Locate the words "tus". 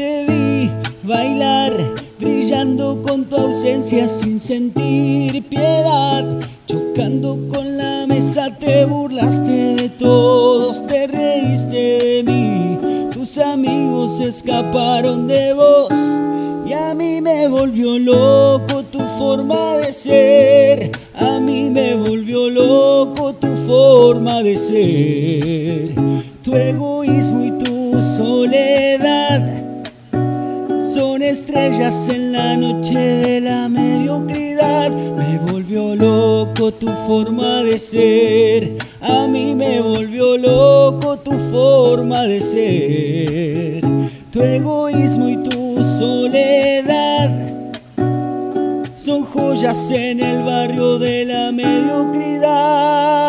13.12-13.36